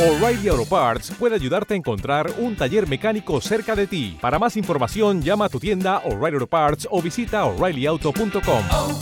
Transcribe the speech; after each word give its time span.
O'Reilly 0.00 0.48
Auto 0.48 0.64
Parts 0.64 1.12
puede 1.18 1.34
ayudarte 1.34 1.74
a 1.74 1.76
encontrar 1.76 2.32
un 2.38 2.56
taller 2.56 2.88
mecánico 2.88 3.38
cerca 3.42 3.76
de 3.76 3.86
ti. 3.86 4.16
Para 4.18 4.38
más 4.38 4.56
información, 4.56 5.20
llama 5.20 5.44
a 5.44 5.48
tu 5.50 5.60
tienda 5.60 5.98
O'Reilly 6.06 6.36
Auto 6.36 6.46
Parts 6.46 6.88
o 6.90 7.02
visita 7.02 7.44
oreillyauto.com. 7.44 8.64
oh, 8.72 8.98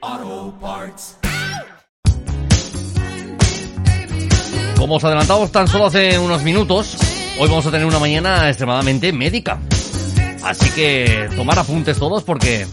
oh, 0.00 0.52
Parts. 0.60 1.18
Como 4.76 4.96
os 4.96 5.04
adelantamos 5.04 5.52
tan 5.52 5.68
solo 5.68 5.86
hace 5.86 6.18
unos 6.18 6.42
minutos, 6.42 6.96
hoy 7.38 7.48
vamos 7.48 7.64
a 7.66 7.70
tener 7.70 7.86
una 7.86 8.00
mañana 8.00 8.48
extremadamente 8.48 9.12
médica. 9.12 9.60
Así 10.42 10.68
que 10.70 11.30
tomar 11.36 11.56
apuntes 11.56 12.00
todos 12.00 12.24
porque 12.24 12.66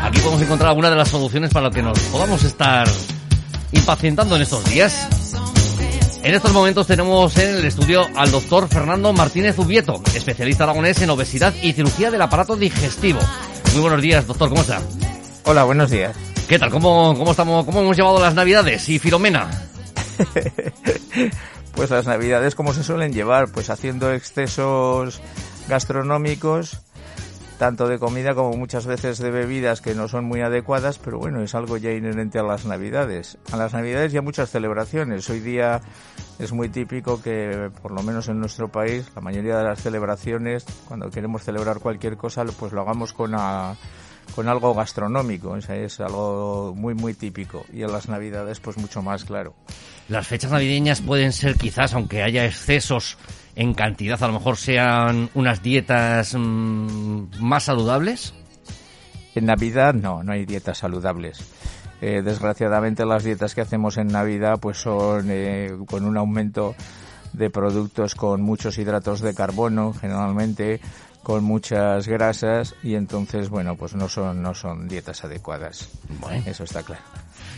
aquí 0.00 0.20
podemos 0.20 0.42
encontrar 0.42 0.68
alguna 0.68 0.90
de 0.90 0.96
las 0.96 1.08
soluciones 1.08 1.52
para 1.52 1.70
que 1.70 1.82
nos 1.82 1.98
podamos 1.98 2.44
estar 2.44 2.86
impacientando 3.72 4.36
en 4.36 4.42
estos 4.42 4.64
días. 4.64 5.08
En 6.22 6.34
estos 6.34 6.52
momentos 6.52 6.86
tenemos 6.86 7.36
en 7.36 7.56
el 7.56 7.64
estudio 7.64 8.06
al 8.16 8.30
doctor 8.30 8.68
Fernando 8.68 9.12
Martínez 9.12 9.58
Ubieto, 9.58 10.02
especialista 10.14 10.64
aragonés 10.64 11.00
en 11.02 11.10
obesidad 11.10 11.54
y 11.62 11.72
cirugía 11.72 12.10
del 12.10 12.22
aparato 12.22 12.56
digestivo. 12.56 13.20
Muy 13.72 13.80
buenos 13.80 14.02
días, 14.02 14.26
doctor, 14.26 14.48
¿cómo 14.48 14.62
está? 14.62 14.82
Hola, 15.44 15.64
buenos 15.64 15.90
días. 15.90 16.16
¿Qué 16.48 16.58
tal? 16.58 16.70
¿Cómo, 16.70 17.14
cómo 17.16 17.30
estamos, 17.30 17.64
cómo 17.64 17.80
hemos 17.80 17.96
llevado 17.96 18.20
las 18.20 18.34
navidades 18.34 18.88
y 18.88 18.98
Filomena? 18.98 19.48
Pues 21.76 21.90
las 21.90 22.06
navidades 22.06 22.54
como 22.54 22.72
se 22.72 22.82
suelen 22.82 23.12
llevar, 23.12 23.52
pues 23.52 23.68
haciendo 23.68 24.10
excesos 24.10 25.20
gastronómicos, 25.68 26.80
tanto 27.58 27.88
de 27.88 27.98
comida 27.98 28.34
como 28.34 28.56
muchas 28.56 28.84
veces 28.86 29.18
de 29.18 29.30
bebidas 29.30 29.80
que 29.80 29.94
no 29.94 30.08
son 30.08 30.24
muy 30.24 30.42
adecuadas, 30.42 30.98
pero 30.98 31.18
bueno, 31.18 31.42
es 31.42 31.54
algo 31.54 31.76
ya 31.78 31.90
inherente 31.92 32.38
a 32.38 32.42
las 32.42 32.66
navidades. 32.66 33.38
A 33.50 33.56
las 33.56 33.72
navidades 33.72 34.12
ya 34.12 34.20
muchas 34.20 34.50
celebraciones. 34.50 35.28
Hoy 35.30 35.40
día 35.40 35.80
es 36.38 36.52
muy 36.52 36.68
típico 36.68 37.22
que, 37.22 37.70
por 37.80 37.92
lo 37.92 38.02
menos 38.02 38.28
en 38.28 38.40
nuestro 38.40 38.68
país, 38.68 39.06
la 39.14 39.22
mayoría 39.22 39.56
de 39.56 39.64
las 39.64 39.80
celebraciones, 39.82 40.66
cuando 40.86 41.10
queremos 41.10 41.44
celebrar 41.44 41.78
cualquier 41.80 42.16
cosa, 42.18 42.44
pues 42.44 42.72
lo 42.72 42.82
hagamos 42.82 43.12
con 43.14 43.34
a- 43.34 43.74
con 44.34 44.48
algo 44.48 44.74
gastronómico, 44.74 45.50
o 45.50 45.60
sea, 45.60 45.76
es 45.76 46.00
algo 46.00 46.74
muy 46.76 46.94
muy 46.94 47.14
típico 47.14 47.64
y 47.72 47.82
en 47.84 47.92
las 47.92 48.08
navidades 48.08 48.58
pues 48.58 48.76
mucho 48.76 49.00
más 49.00 49.24
claro. 49.24 49.54
Las 50.08 50.26
fechas 50.26 50.50
navideñas 50.50 51.00
pueden 51.00 51.32
ser 51.32 51.54
quizás, 51.54 51.94
aunque 51.94 52.22
haya 52.24 52.44
excesos 52.44 53.16
en 53.56 53.72
cantidad, 53.72 54.22
a 54.22 54.26
lo 54.26 54.34
mejor 54.34 54.58
sean 54.58 55.30
unas 55.34 55.62
dietas 55.62 56.34
mm, 56.34 57.40
más 57.40 57.64
saludables. 57.64 58.34
En 59.34 59.46
Navidad 59.46 59.94
no, 59.94 60.22
no 60.22 60.32
hay 60.32 60.44
dietas 60.44 60.78
saludables. 60.78 61.38
Eh, 62.02 62.20
desgraciadamente 62.22 63.06
las 63.06 63.24
dietas 63.24 63.54
que 63.54 63.62
hacemos 63.62 63.96
en 63.96 64.08
Navidad 64.08 64.58
pues 64.60 64.76
son 64.76 65.28
eh, 65.30 65.74
con 65.86 66.04
un 66.04 66.18
aumento 66.18 66.74
de 67.32 67.48
productos 67.48 68.14
con 68.14 68.42
muchos 68.42 68.76
hidratos 68.76 69.22
de 69.22 69.34
carbono 69.34 69.94
generalmente 69.94 70.80
con 71.22 71.42
muchas 71.42 72.06
grasas 72.06 72.74
y 72.82 72.96
entonces 72.96 73.48
bueno 73.48 73.76
pues 73.76 73.94
no 73.94 74.10
son 74.10 74.42
no 74.42 74.54
son 74.54 74.88
dietas 74.88 75.24
adecuadas 75.24 75.88
Bueno. 76.20 76.42
eso 76.46 76.64
está 76.64 76.82
claro 76.82 77.02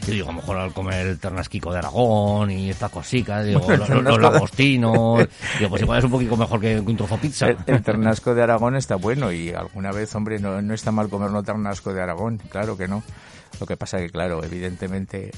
Yo 0.07 0.13
digo, 0.13 0.29
a 0.29 0.33
lo 0.33 0.39
mejor 0.41 0.57
al 0.59 0.73
comer 0.73 1.07
el 1.07 1.19
ternasquico 1.19 1.73
de 1.73 1.79
Aragón 1.79 2.51
y 2.51 2.71
estas 2.71 2.91
cositas, 2.91 3.45
digo, 3.45 3.61
Bueno, 3.61 3.79
los, 3.87 3.89
los 3.89 3.97
ternasco. 4.05 4.17
de- 4.19 4.33
langostinos, 4.33 5.29
digo, 5.59 5.71
pues 5.71 5.83
igual 5.83 5.99
es 5.99 6.05
un 6.05 6.11
poquito 6.11 6.37
mejor 6.37 6.61
que 6.61 6.79
un 6.81 6.97
trozo 6.97 7.17
pizza. 7.19 7.47
el, 7.49 7.59
el 7.67 7.83
ternasco 7.83 8.35
de 8.35 8.43
Aragón 8.43 8.77
está 8.77 8.97
bueno 8.97 9.31
y 9.33 9.51
alguna 9.51 9.93
vez 9.93 10.15
hombre 10.15 10.39
no, 10.39 10.61
no 10.63 10.75
está 10.75 10.93
mal 10.93 11.09
comer 11.09 11.31
un 11.31 11.45
ternasco 11.45 11.93
de 11.93 12.01
Aragón 12.03 12.39
claro 12.49 12.77
que 12.77 12.89
no. 12.89 13.03
Lo 13.61 13.67
que 13.67 13.77
pasa 13.77 13.99
que 13.99 14.11
claro 14.11 14.45
evidentemente 14.45 15.31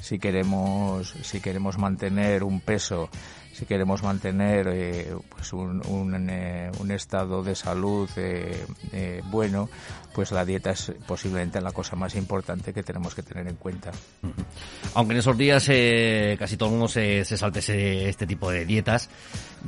si 0.00 0.18
queremos 0.18 1.14
si 1.22 1.40
queremos 1.40 1.76
mantener 1.78 2.42
un 2.44 2.60
peso 2.60 3.08
si 3.58 3.66
queremos 3.66 4.02
mantener 4.04 4.68
eh, 4.70 5.12
pues 5.28 5.52
un, 5.52 5.84
un, 5.88 6.28
eh, 6.30 6.70
un 6.78 6.90
estado 6.92 7.42
de 7.42 7.54
salud 7.56 8.08
eh, 8.16 8.64
eh, 8.92 9.20
bueno 9.30 9.68
pues 10.14 10.30
la 10.32 10.44
dieta 10.44 10.70
es 10.70 10.92
posiblemente 11.06 11.60
la 11.60 11.72
cosa 11.72 11.96
más 11.96 12.14
importante 12.14 12.72
que 12.72 12.82
tenemos 12.82 13.14
que 13.14 13.22
tener 13.22 13.46
en 13.48 13.56
cuenta 13.56 13.90
Aunque 14.94 15.12
en 15.14 15.18
esos 15.20 15.36
días 15.36 15.66
eh, 15.70 16.36
casi 16.38 16.56
todo 16.56 16.68
el 16.68 16.72
mundo 16.74 16.88
se, 16.88 17.24
se 17.24 17.36
salte 17.36 17.58
ese- 17.60 18.08
este 18.08 18.26
tipo 18.26 18.50
de 18.50 18.64
dietas, 18.64 19.08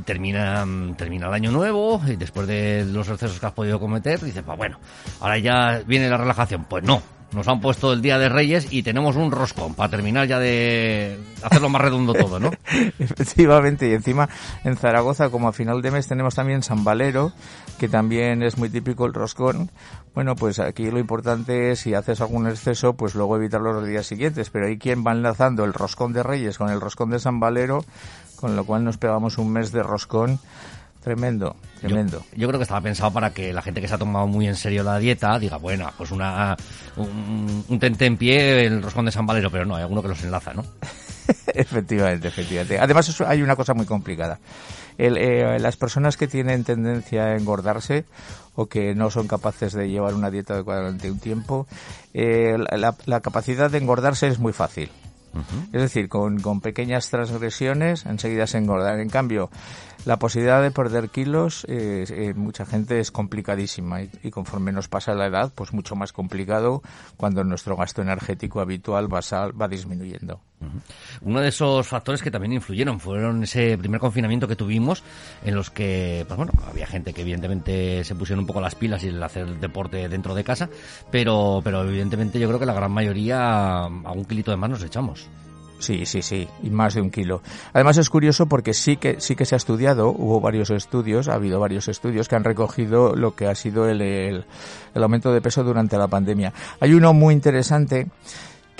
termina, 0.05 0.65
mm, 0.67 0.95
termina 0.95 1.29
el 1.29 1.35
año 1.35 1.51
nuevo 1.51 2.01
y 2.07 2.17
después 2.17 2.47
de 2.47 2.85
los 2.85 3.09
excesos 3.09 3.39
que 3.39 3.47
has 3.47 3.53
podido 3.53 3.79
cometer, 3.79 4.21
dices, 4.21 4.43
pues 4.45 4.57
bueno, 4.59 4.79
ahora 5.21 5.39
ya 5.39 5.83
viene 5.87 6.09
la 6.09 6.17
relajación. 6.17 6.65
Pues 6.65 6.83
no, 6.85 7.03
nos 7.33 7.47
han 7.49 7.61
puesto 7.61 7.93
el 7.93 8.03
Día 8.03 8.19
de 8.19 8.29
Reyes 8.29 8.73
y 8.73 8.83
tenemos 8.83 9.17
un 9.17 9.31
roscón 9.31 9.75
para 9.75 9.91
terminar 9.91 10.27
ya 10.27 10.39
de 10.39 11.19
hacerlo 11.43 11.69
más 11.69 11.83
redondo 11.83 12.13
todo, 12.13 12.41
¿no? 12.41 12.51
Efectivamente, 12.99 13.89
y 13.89 13.95
encima 13.95 14.29
en 14.65 14.77
Zaragoza, 14.77 15.31
como 15.31 15.49
a 15.49 15.53
final 15.53 15.83
de 15.83 15.91
mes, 15.91 16.09
tenemos 16.09 16.35
también 16.35 16.63
San 16.63 16.83
Valero, 16.83 17.33
que 17.79 17.89
también 17.89 18.43
es 18.43 18.59
muy 18.59 18.69
típico 18.69 19.07
el 19.07 19.15
roscón. 19.15 19.71
Bueno, 20.15 20.35
pues 20.35 20.59
aquí 20.59 20.91
lo 20.91 20.99
importante 20.99 21.71
es, 21.71 21.81
si 21.81 21.95
haces 21.95 22.21
algún 22.21 22.49
exceso, 22.49 22.95
pues 22.95 23.15
luego 23.15 23.37
evitarlo 23.37 23.73
los 23.73 23.87
días 23.87 24.07
siguientes. 24.07 24.51
Pero 24.51 24.67
hay 24.67 24.79
quien 24.79 25.05
va 25.07 25.13
enlazando 25.13 25.65
el 25.65 25.73
roscón 25.73 26.13
de 26.13 26.23
Reyes 26.23 26.59
con 26.59 26.71
el 26.71 26.81
roscón 26.81 27.11
de 27.11 27.21
San 27.21 27.39
Valero, 27.39 27.85
con 28.37 28.57
lo 28.57 28.65
cual 28.65 28.85
nos 28.85 28.99
pegamos 28.99 29.39
un 29.39 29.53
mes 29.53 29.71
de 29.71 29.83
roscón 29.83 30.41
tremendo, 31.03 31.57
tremendo. 31.81 32.25
Yo 32.37 32.47
creo 32.49 32.59
que 32.59 32.65
estaba 32.65 32.81
pensado 32.81 33.13
para 33.13 33.31
que 33.31 33.53
la 33.53 33.63
gente 33.63 33.81
que 33.81 33.89
se 33.89 33.95
ha 33.95 33.99
tomado 33.99 34.27
muy 34.27 34.47
en 34.47 34.57
serio 34.57 34.83
la 34.83 34.99
dieta 34.99 35.39
diga, 35.39 35.57
bueno, 35.57 35.91
pues 35.97 36.11
una 36.11 36.57
un, 36.97 37.65
un 37.69 37.79
tente 37.79 38.07
en 38.07 38.17
pie, 38.17 38.67
el 38.67 38.83
roscón 38.83 39.07
de 39.07 39.13
San 39.13 39.27
Valero, 39.27 39.51
pero 39.51 39.65
no, 39.65 39.77
hay 39.77 39.83
alguno 39.83 40.03
que 40.03 40.09
los 40.09 40.23
enlaza, 40.23 40.53
¿no? 40.55 40.65
efectivamente, 41.55 42.29
efectivamente. 42.29 42.79
Además, 42.79 43.21
hay 43.23 43.43
una 43.43 43.57
cosa 43.57 43.75
muy 43.75 43.87
complicada. 43.87 44.39
El, 44.99 45.17
eh, 45.17 45.59
las 45.59 45.77
personas 45.77 46.17
que 46.17 46.29
tienen 46.29 46.65
tendencia 46.65 47.25
a 47.27 47.37
engordarse 47.37 48.05
o 48.55 48.67
que 48.67 48.95
no 48.95 49.11
son 49.11 49.27
capaces 49.29 49.73
de 49.73 49.89
llevar 49.89 50.13
una 50.15 50.31
dieta 50.31 50.55
adecuada 50.55 50.81
durante 50.83 51.11
un 51.11 51.19
tiempo, 51.19 51.67
eh, 52.13 52.57
la, 52.59 52.77
la- 52.77 52.97
la 53.07 53.21
capacidad 53.21 53.71
de 53.71 53.79
engordarse 53.79 54.27
es 54.29 54.39
muy 54.39 54.53
fácil. 54.53 54.91
Es 55.73 55.81
decir, 55.81 56.09
con, 56.09 56.41
con 56.41 56.61
pequeñas 56.61 57.09
transgresiones 57.09 58.05
enseguida 58.05 58.49
se 58.49 58.59
engordan. 58.59 58.99
En 58.99 59.09
cambio, 59.09 59.49
la 60.05 60.19
posibilidad 60.19 60.63
de 60.63 60.71
perder 60.71 61.11
kilos, 61.11 61.65
eh, 61.69 62.05
eh, 62.09 62.35
mucha 62.35 62.65
gente 62.65 63.01
es 63.01 63.11
complicadísima 63.11 64.03
y, 64.03 64.11
y 64.23 64.31
conforme 64.31 64.73
nos 64.73 64.89
pasa 64.89 65.15
la 65.15 65.27
edad, 65.27 65.53
pues 65.55 65.73
mucho 65.73 65.97
más 65.97 66.13
complicado 66.13 66.83
cuando 67.17 67.45
nuestro 67.45 67.77
gasto 67.77 68.03
energético 68.03 68.61
habitual 68.61 69.13
va, 69.13 69.21
va 69.53 69.69
disminuyendo. 69.69 70.41
Uno 71.23 71.41
de 71.41 71.49
esos 71.49 71.87
factores 71.87 72.23
que 72.23 72.31
también 72.31 72.53
influyeron 72.53 73.01
fueron 73.01 73.43
ese 73.43 73.79
primer 73.79 73.99
confinamiento 73.99 74.47
que 74.47 74.57
tuvimos, 74.57 75.03
en 75.43 75.55
los 75.55 75.71
que, 75.71 76.25
pues 76.29 76.37
bueno, 76.37 76.53
había 76.69 76.87
gente 76.87 77.15
que 77.15 77.23
evidentemente 77.23 78.05
se 78.05 78.15
pusieron 78.15 78.41
un 78.41 78.47
poco 78.47 78.61
las 78.61 78.75
pilas 78.75 79.03
y 79.05 79.09
el 79.09 79.23
hacer 79.23 79.59
deporte 79.59 80.09
dentro 80.09 80.35
de 80.35 80.45
casa, 80.45 80.69
pero, 81.11 81.61
pero 81.65 81.83
evidentemente 81.83 82.39
yo 82.39 82.47
creo 82.49 82.61
que 82.61 82.67
la 82.67 82.75
gran 82.75 82.93
mayoría 82.93 83.85
a 83.85 84.13
un 84.13 84.25
kilito 84.27 84.51
de 84.51 84.59
más 84.59 84.71
nos 84.71 84.83
echamos. 84.83 85.29
Sí, 85.81 86.05
sí, 86.05 86.21
sí, 86.21 86.47
y 86.63 86.69
más 86.69 86.95
de 86.95 87.01
un 87.01 87.11
kilo. 87.11 87.43
Además 87.73 87.97
es 87.97 88.11
curioso 88.11 88.47
porque 88.47 88.75
sí 88.75 88.99
que 88.99 89.19
sí 89.19 89.35
que 89.35 89.47
se 89.47 89.55
ha 89.55 89.57
estudiado, 89.57 90.11
hubo 90.11 90.41
varios 90.41 90.71
estudios, 90.71 91.27
ha 91.29 91.35
habido 91.35 91.59
varios 91.59 91.89
estudios 91.89 92.29
que 92.29 92.37
han 92.37 92.45
recogido 92.45 93.17
lo 93.17 93.35
que 93.35 93.47
ha 93.47 93.55
sido 93.55 93.89
el, 93.89 94.03
el, 94.03 94.45
el 94.95 95.03
aumento 95.03 95.33
de 95.33 95.41
peso 95.41 95.65
durante 95.65 95.97
la 95.97 96.07
pandemia. 96.07 96.53
Hay 96.81 96.93
uno 96.93 97.15
muy 97.15 97.33
interesante 97.33 98.09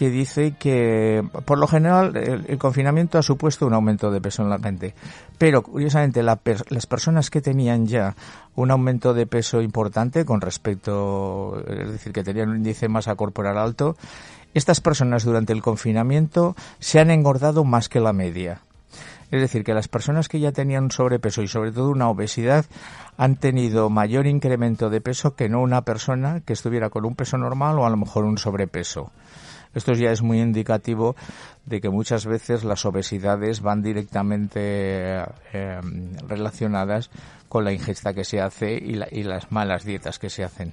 que 0.01 0.09
dice 0.09 0.55
que 0.59 1.23
por 1.45 1.59
lo 1.59 1.67
general 1.67 2.17
el, 2.17 2.57
confinamiento 2.57 3.19
ha 3.19 3.23
supuesto 3.23 3.67
un 3.67 3.75
aumento 3.75 4.11
de 4.11 4.23
peso 4.23 4.43
en 4.43 4.49
la 4.49 4.59
gente, 4.59 4.95
pero 5.37 5.63
curiosamente 5.63 6.23
la 6.23 6.41
las 6.71 6.87
personas 6.87 7.29
que 7.29 7.43
tenían 7.43 7.87
ya 7.87 8.17
un 8.55 8.71
aumento 8.71 9.13
de 9.13 9.27
peso 9.27 9.61
importante 9.61 10.25
con 10.25 10.41
respecto, 10.41 11.63
es 11.69 11.93
decir, 11.93 12.15
que 12.15 12.25
tenían 12.25 12.49
un 12.49 12.57
índice 12.57 12.89
masa 12.89 13.15
corporal 13.15 13.59
alto, 13.59 13.95
estas 14.55 14.81
personas 14.81 15.25
durante 15.25 15.53
el 15.53 15.63
confinamiento 15.63 16.57
se 16.79 17.01
han 17.01 17.11
engordado 17.11 17.65
más 17.65 17.89
que 17.89 18.01
la 18.01 18.13
media. 18.13 18.63
Es 19.31 19.41
decir, 19.41 19.63
que 19.63 19.75
las 19.75 19.87
personas 19.87 20.29
que 20.29 20.41
ya 20.41 20.51
tenían 20.51 20.91
sobrepeso 20.91 21.43
y 21.43 21.49
sobre 21.49 21.71
todo 21.71 21.91
una 21.91 22.09
obesidad 22.09 22.67
han 23.17 23.37
tenido 23.37 23.89
mayor 23.89 24.27
incremento 24.27 24.91
de 24.91 25.01
peso 25.01 25.37
que 25.37 25.49
no 25.49 25.61
una 25.61 25.83
persona 25.83 26.41
que 26.41 26.53
estuviera 26.53 26.91
con 26.91 27.05
un 27.05 27.15
peso 27.15 27.39
normal 27.39 27.79
o 27.79 27.87
a 27.87 27.91
lo 27.91 27.97
mejor 27.97 28.25
un 28.25 28.39
sobrepeso. 28.39 29.13
Esto 29.73 29.93
ya 29.93 30.11
es 30.11 30.21
muy 30.21 30.41
indicativo 30.41 31.15
de 31.65 31.81
que 31.81 31.91
muchas 31.91 32.27
veces 32.27 32.65
las 32.65 32.85
obesidades 32.85 33.61
van 33.61 33.83
directamente 33.83 34.61
eh, 35.53 35.81
relacionadas 36.27 37.11
con 37.51 37.65
la 37.65 37.73
ingesta 37.73 38.15
que 38.15 38.23
se 38.25 38.41
hace 38.41 38.73
y, 38.75 38.95
la- 38.95 39.09
y 39.11 39.25
las 39.25 39.51
malas 39.51 39.85
dietas 39.85 40.21
que 40.21 40.31
se 40.31 40.45
hacen. 40.45 40.73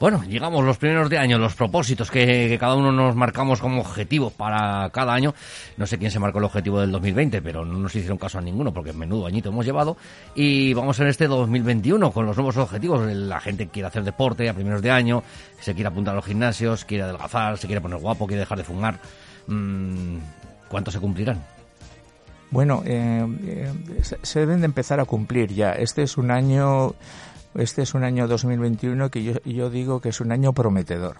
Bueno, 0.00 0.22
llegamos 0.24 0.64
los 0.64 0.76
primeros 0.76 1.08
de 1.08 1.18
año, 1.18 1.38
los 1.38 1.54
propósitos 1.54 2.10
que, 2.10 2.56
cada 2.58 2.74
uno 2.74 2.90
nos 2.92 3.14
marcamos 3.14 3.60
como 3.60 3.80
objetivo 3.80 4.30
para 4.30 4.90
cada 4.90 5.14
año. 5.14 5.34
No 5.76 5.86
sé 5.86 5.96
quién 5.96 6.10
se 6.10 6.18
marcó 6.18 6.38
el 6.40 6.44
objetivo 6.46 6.80
del 6.80 6.90
2020, 6.90 7.40
pero 7.42 7.64
no 7.64 7.78
nos 7.78 7.94
hicieron 7.94 8.18
caso 8.18 8.38
a 8.38 8.40
ninguno 8.40 8.74
porque 8.74 8.92
menudo 8.92 9.26
añito 9.26 9.50
hemos 9.50 9.64
llevado. 9.64 9.96
Y 10.34 10.74
vamos 10.74 10.98
en 10.98 11.06
este 11.06 11.28
2021 11.28 12.10
con 12.10 12.26
los 12.26 12.36
nuevos 12.36 12.56
objetivos. 12.56 13.06
La 13.12 13.38
gente 13.40 13.68
quiere 13.68 13.86
hacer 13.86 14.02
deporte 14.02 14.48
a 14.48 14.54
primeros 14.54 14.82
de 14.82 14.90
año, 14.90 15.22
se 15.60 15.74
quiere 15.74 15.88
apuntar 15.88 16.12
a 16.14 16.16
los 16.16 16.26
gimnasios, 16.26 16.84
quiere 16.84 17.04
adelgazar, 17.04 17.56
se 17.56 17.66
quiere 17.68 17.80
poner 17.80 17.98
guapo, 18.00 18.26
quiere 18.26 18.40
dejar 18.40 18.58
de 18.58 18.64
fumar. 18.64 18.98
mm, 19.46 20.16
¿cuántos 20.68 20.92
se 20.92 21.00
cumplirán? 21.00 21.42
Bueno, 22.50 22.82
eh, 22.86 23.26
eh, 23.46 23.72
se 24.22 24.40
deben 24.40 24.60
de 24.60 24.66
empezar 24.66 25.00
a 25.00 25.04
cumplir 25.04 25.52
ya. 25.52 25.72
Este 25.72 26.02
es 26.02 26.16
un 26.16 26.30
año, 26.30 26.94
este 27.54 27.82
es 27.82 27.94
un 27.94 28.04
año 28.04 28.26
2021 28.26 29.10
que 29.10 29.22
yo, 29.22 29.34
yo 29.44 29.68
digo 29.68 30.00
que 30.00 30.08
es 30.08 30.20
un 30.20 30.32
año 30.32 30.52
prometedor. 30.52 31.16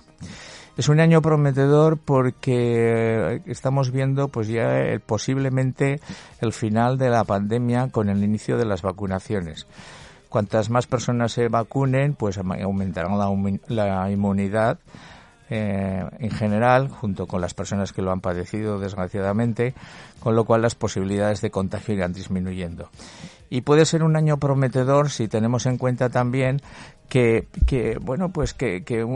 Es 0.78 0.88
un 0.88 1.00
año 1.00 1.20
prometedor 1.20 1.98
porque 1.98 3.42
estamos 3.46 3.90
viendo 3.90 4.28
pues 4.28 4.46
ya 4.46 4.80
posiblemente 5.04 6.00
el 6.40 6.52
final 6.52 6.98
de 6.98 7.10
la 7.10 7.24
pandemia 7.24 7.88
con 7.88 8.08
el 8.08 8.22
inicio 8.22 8.56
de 8.56 8.64
las 8.64 8.82
vacunaciones. 8.82 9.66
Cuantas 10.28 10.70
más 10.70 10.86
personas 10.86 11.32
se 11.32 11.48
vacunen, 11.48 12.14
pues 12.14 12.38
aumentarán 12.38 13.18
la, 13.18 13.28
la 13.68 14.10
inmunidad 14.10 14.78
eh, 15.50 16.04
en 16.18 16.30
general, 16.30 16.88
junto 16.88 17.26
con 17.26 17.40
las 17.40 17.54
personas 17.54 17.92
que 17.92 18.02
lo 18.02 18.10
han 18.10 18.20
padecido, 18.20 18.78
desgraciadamente, 18.78 19.74
con 20.20 20.36
lo 20.36 20.44
cual 20.44 20.62
las 20.62 20.74
posibilidades 20.74 21.40
de 21.40 21.50
contagio 21.50 21.94
irán 21.94 22.12
disminuyendo. 22.12 22.90
Y 23.50 23.62
puede 23.62 23.86
ser 23.86 24.02
un 24.02 24.16
año 24.16 24.36
prometedor 24.36 25.10
si 25.10 25.26
tenemos 25.26 25.64
en 25.66 25.78
cuenta 25.78 26.10
también 26.10 26.60
que, 27.08 27.48
que 27.66 27.98
bueno, 28.00 28.30
pues 28.30 28.54
que, 28.54 28.84
que 28.84 29.06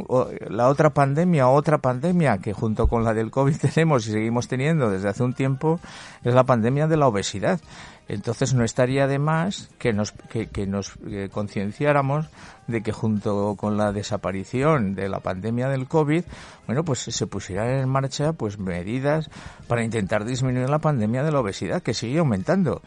la 0.48 0.68
otra 0.68 0.90
pandemia, 0.90 1.48
otra 1.48 1.78
pandemia 1.78 2.38
que 2.38 2.52
junto 2.52 2.88
con 2.88 3.04
la 3.04 3.14
del 3.14 3.30
COVID 3.30 3.56
tenemos 3.74 4.06
y 4.06 4.12
seguimos 4.12 4.48
teniendo 4.48 4.90
desde 4.90 5.08
hace 5.08 5.22
un 5.22 5.34
tiempo, 5.34 5.80
es 6.24 6.34
la 6.34 6.44
pandemia 6.44 6.86
de 6.86 6.96
la 6.96 7.06
obesidad. 7.06 7.60
Entonces 8.08 8.52
no 8.52 8.64
estaría 8.64 9.06
de 9.06 9.18
más 9.18 9.70
que 9.78 9.92
nos, 9.92 10.12
que, 10.12 10.66
nos 10.66 10.92
eh, 11.06 11.28
concienciáramos 11.32 12.26
de 12.66 12.82
que 12.82 12.92
junto 12.92 13.54
con 13.56 13.76
la 13.76 13.92
desaparición 13.92 14.94
de 14.94 15.08
la 15.08 15.20
pandemia 15.20 15.68
del 15.68 15.86
COVID, 15.86 16.24
bueno, 16.66 16.84
pues 16.84 17.00
se 17.00 17.26
pusieran 17.26 17.70
en 17.70 17.88
marcha 17.88 18.32
pues 18.32 18.58
medidas 18.58 19.30
para 19.68 19.84
intentar 19.84 20.24
disminuir 20.24 20.68
la 20.68 20.80
pandemia 20.80 21.22
de 21.22 21.32
la 21.32 21.40
obesidad 21.40 21.82
que 21.82 21.94
sigue 21.94 22.18
aumentando. 22.18 22.82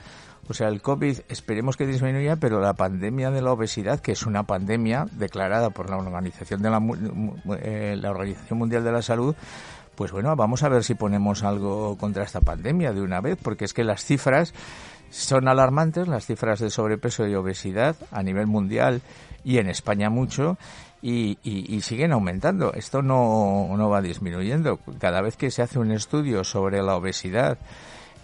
O 0.48 0.54
sea, 0.54 0.68
el 0.68 0.82
COVID 0.82 1.20
esperemos 1.28 1.76
que 1.76 1.88
disminuya, 1.88 2.36
pero 2.36 2.60
la 2.60 2.74
pandemia 2.74 3.32
de 3.32 3.42
la 3.42 3.52
obesidad, 3.52 4.00
que 4.00 4.12
es 4.12 4.26
una 4.26 4.44
pandemia 4.44 5.08
declarada 5.14 5.72
por 5.72 5.90
la 5.90 5.98
Organización 5.98 6.62
de 6.62 6.70
la, 6.70 6.82
eh, 7.62 7.98
la 8.00 8.12
Organización 8.12 8.60
Mundial 8.60 8.84
de 8.84 8.92
la 8.92 9.02
Salud, 9.02 9.36
pues 9.96 10.12
bueno, 10.12 10.36
vamos 10.36 10.62
a 10.64 10.70
ver 10.70 10.84
si 10.84 10.94
ponemos 10.94 11.44
algo 11.44 11.98
contra 11.98 12.24
esta 12.24 12.42
pandemia 12.42 12.94
de 12.94 13.02
una 13.02 13.22
vez, 13.22 13.38
porque 13.42 13.66
es 13.66 13.74
que 13.74 13.84
las 13.84 14.04
cifras 14.04 14.54
son 15.10 15.48
alarmantes, 15.48 16.08
las 16.08 16.26
cifras 16.26 16.60
de 16.60 16.70
sobrepeso 16.70 17.26
y 17.28 17.36
obesidad 17.36 17.96
a 18.12 18.22
nivel 18.22 18.48
mundial 18.48 19.02
y 19.44 19.58
en 19.60 19.70
España 19.70 20.10
mucho, 20.10 20.58
y, 21.02 21.38
y, 21.44 21.82
siguen 21.82 22.14
aumentando. 22.14 22.74
Esto 22.74 23.04
no, 23.04 23.70
no 23.78 23.90
va 23.90 24.02
disminuyendo. 24.02 24.80
Cada 25.00 25.22
vez 25.22 25.38
que 25.38 25.52
se 25.52 25.62
hace 25.62 25.78
un 25.78 25.92
estudio 25.92 26.44
sobre 26.44 26.82
la 26.82 26.96
obesidad, 26.96 27.60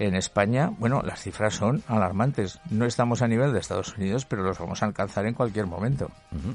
en 0.08 0.16
España, 0.16 0.72
bueno, 0.80 1.02
las 1.04 1.22
cifras 1.22 1.54
son 1.54 1.84
alarmantes. 1.88 2.60
No 2.70 2.86
estamos 2.86 3.22
a 3.22 3.28
nivel 3.28 3.54
de 3.54 3.60
Estados 3.60 3.96
Unidos, 3.98 4.26
pero 4.26 4.42
los 4.42 4.58
vamos 4.58 4.82
a 4.82 4.88
alcanzar 4.88 5.26
en 5.28 5.36
cualquier 5.36 5.68
momento. 5.68 6.10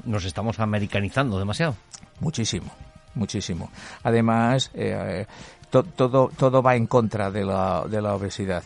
Nos 0.05 0.25
estamos 0.25 0.59
americanizando 0.59 1.39
demasiado. 1.39 1.75
Muchísimo, 2.19 2.71
muchísimo. 3.15 3.71
Además, 4.03 4.69
eh, 4.73 5.25
todo, 5.69 6.29
todo 6.35 6.61
va 6.61 6.75
en 6.75 6.87
contra 6.87 7.31
de 7.31 7.45
la, 7.45 7.85
de 7.89 8.01
la 8.01 8.15
obesidad. 8.15 8.63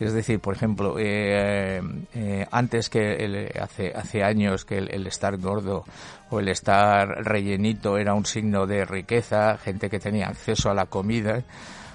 Es 0.00 0.12
decir, 0.12 0.40
por 0.40 0.54
ejemplo, 0.54 0.96
eh, 0.98 1.80
eh, 2.14 2.46
antes 2.50 2.90
que 2.90 3.52
hace, 3.60 3.92
hace 3.94 4.24
años 4.24 4.64
que 4.64 4.78
el, 4.78 5.06
estar 5.06 5.36
gordo 5.38 5.84
o 6.30 6.40
el 6.40 6.48
estar 6.48 7.08
rellenito 7.24 7.96
era 7.96 8.14
un 8.14 8.26
signo 8.26 8.66
de 8.66 8.84
riqueza, 8.84 9.56
gente 9.58 9.88
que 9.88 10.00
tenía 10.00 10.26
acceso 10.26 10.70
a 10.70 10.74
la 10.74 10.86
comida, 10.86 11.44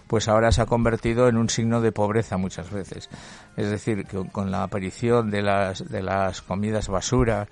pues 0.10 0.28
ahora 0.28 0.52
se 0.52 0.64
ha 0.64 0.66
convertido 0.66 1.28
en 1.28 1.38
un 1.38 1.50
signo 1.50 1.82
de 1.82 1.92
pobreza 1.92 2.36
muchas 2.38 2.72
veces. 2.72 3.12
Es 3.56 3.70
decir, 3.70 4.08
que 4.08 4.28
con 4.32 4.50
la 4.50 4.64
aparición 4.64 5.30
de 5.30 5.44
las, 5.44 5.88
de 5.88 6.02
las 6.02 6.42
comidas 6.42 6.88
basura, 6.88 7.48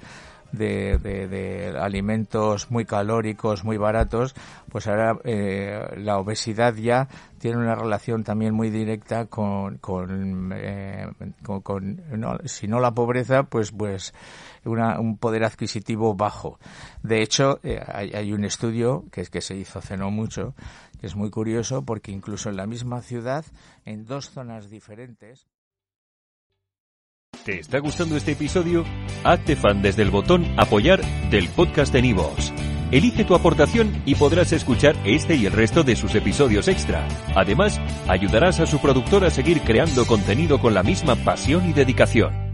de, 0.52 0.98
de, 0.98 1.78
alimentos 1.80 2.72
muy 2.72 2.86
calóricos, 2.86 3.64
muy 3.64 3.78
baratos, 3.78 4.34
pues 4.70 4.88
ahora 4.88 5.20
eh, 5.24 5.80
la 5.98 6.18
obesidad 6.18 6.74
ya 6.76 7.08
tiene 7.38 7.58
una 7.58 7.76
relación 7.76 8.24
también 8.24 8.54
muy 8.54 8.70
directa 8.70 9.26
con, 9.26 9.78
con, 9.78 10.52
eh, 10.56 11.08
con, 11.54 12.02
si 12.46 12.68
no 12.68 12.80
la 12.80 12.92
pobreza, 12.92 13.44
pues, 13.44 13.72
pues 13.72 14.14
un 14.66 15.18
poder 15.18 15.44
adquisitivo 15.44 16.16
bajo. 16.16 16.60
De 17.04 17.22
hecho, 17.22 17.60
eh, 17.64 17.82
hay, 17.86 18.12
hay, 18.14 18.34
un 18.34 18.44
estudio 18.44 19.06
que, 19.12 19.24
que 19.26 19.42
se 19.42 19.56
hizo 19.56 19.80
hace 19.80 19.96
no 19.96 20.12
mucho, 20.12 20.56
es 21.02 21.16
muy 21.16 21.30
curioso 21.30 21.84
porque 21.84 22.12
incluso 22.12 22.50
en 22.50 22.58
la 22.58 22.68
misma 22.68 23.02
ciudad, 23.02 23.46
en 23.86 24.06
dos 24.06 24.30
zonas 24.30 24.70
diferentes. 24.70 25.48
¿Te 27.46 27.60
está 27.60 27.80
gustando 27.80 28.18
este 28.18 28.34
episodio? 28.34 28.84
Hazte 29.24 29.56
fan 29.56 29.82
desde 29.82 30.02
el 30.02 30.12
botón 30.12 30.46
Apoyar 30.58 31.02
del 31.30 31.48
podcast 31.50 31.94
de 31.94 32.02
Nivos. 32.02 32.54
Elige 32.92 33.26
tu 33.26 33.36
aportación 33.36 34.02
y 34.06 34.16
podrás 34.16 34.54
escuchar 34.54 34.96
este 35.06 35.36
y 35.36 35.46
el 35.46 35.52
resto 35.52 35.84
de 35.84 35.96
sus 35.96 36.16
episodios 36.16 36.68
extra. 36.68 37.06
Además, 37.36 37.80
ayudarás 38.08 38.60
a 38.62 38.66
su 38.66 38.80
productor 38.80 39.26
a 39.26 39.30
seguir 39.30 39.62
creando 39.62 40.06
contenido 40.06 40.60
con 40.60 40.74
la 40.74 40.84
misma 40.84 41.16
pasión 41.16 41.70
y 41.70 41.74
dedicación. 41.74 42.47